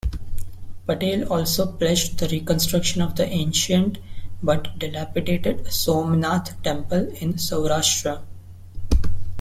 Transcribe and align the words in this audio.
Patel 0.87 1.31
also 1.31 1.73
pledged 1.73 2.17
the 2.17 2.27
reconstruction 2.29 3.03
of 3.03 3.15
the 3.15 3.27
ancient 3.27 3.99
but 4.41 4.79
dilapidated 4.79 5.67
Somnath 5.71 6.59
Temple 6.63 7.09
in 7.19 7.33
Saurashtra. 7.35 8.23